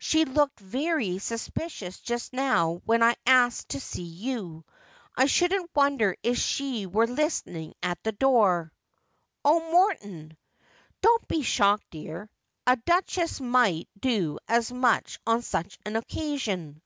[0.00, 4.64] She looked very suspicious just now when I asked to see you,
[5.16, 8.72] I shouldn't wonder if she were listening at the door.''
[9.44, 10.36] Oh, Morton!''
[11.00, 12.28] Don't be shocked, dear.
[12.66, 16.82] A duchess might do as much on such an occasion.'